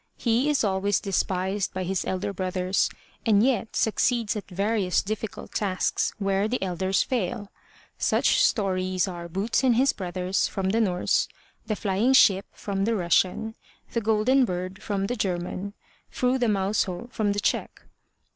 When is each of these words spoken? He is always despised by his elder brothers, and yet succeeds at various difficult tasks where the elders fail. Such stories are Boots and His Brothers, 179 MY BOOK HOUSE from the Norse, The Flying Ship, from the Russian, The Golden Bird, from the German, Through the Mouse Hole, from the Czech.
He 0.17 0.49
is 0.49 0.63
always 0.63 0.99
despised 0.99 1.75
by 1.75 1.83
his 1.83 2.05
elder 2.07 2.33
brothers, 2.33 2.89
and 3.23 3.43
yet 3.43 3.75
succeeds 3.75 4.35
at 4.35 4.47
various 4.47 5.03
difficult 5.03 5.53
tasks 5.53 6.11
where 6.17 6.47
the 6.47 6.59
elders 6.63 7.03
fail. 7.03 7.51
Such 7.99 8.43
stories 8.43 9.07
are 9.07 9.29
Boots 9.29 9.63
and 9.63 9.75
His 9.75 9.93
Brothers, 9.93 10.47
179 10.47 10.91
MY 10.93 10.99
BOOK 10.99 11.03
HOUSE 11.03 11.27
from 11.27 11.65
the 11.67 11.67
Norse, 11.67 11.67
The 11.67 11.75
Flying 11.75 12.13
Ship, 12.13 12.45
from 12.51 12.85
the 12.85 12.95
Russian, 12.95 13.53
The 13.93 14.01
Golden 14.01 14.43
Bird, 14.43 14.81
from 14.81 15.05
the 15.05 15.15
German, 15.15 15.75
Through 16.11 16.39
the 16.39 16.47
Mouse 16.49 16.85
Hole, 16.85 17.07
from 17.11 17.33
the 17.33 17.39
Czech. 17.39 17.83